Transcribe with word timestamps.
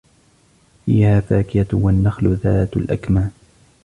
فِيهَا 0.85 1.19
فَاكِهَةٌ 1.19 1.67
وَالنَّخْلُ 1.73 2.33
ذَاتُ 2.35 2.77
الْأَكْمَامِ 2.77 3.31